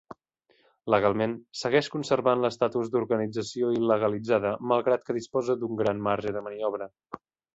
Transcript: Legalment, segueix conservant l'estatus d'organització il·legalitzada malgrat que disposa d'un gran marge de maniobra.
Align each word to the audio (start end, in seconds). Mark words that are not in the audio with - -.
Legalment, 0.93 1.35
segueix 1.59 1.89
conservant 1.95 2.41
l'estatus 2.45 2.89
d'organització 2.95 3.69
il·legalitzada 3.75 4.55
malgrat 4.71 5.07
que 5.09 5.17
disposa 5.21 5.59
d'un 5.65 5.79
gran 5.83 6.05
marge 6.11 6.33
de 6.39 6.45
maniobra. 6.49 6.89